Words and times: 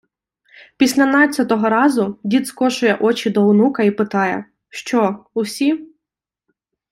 Після 0.77 1.05
надцятого 1.05 1.69
разу 1.69 2.19
дід 2.23 2.47
скошує 2.47 2.95
очі 2.95 3.29
до 3.29 3.47
онука 3.47 3.83
і 3.83 3.91
питає: 3.91 4.45
“Що, 4.69 5.25
усі?” 5.33 5.93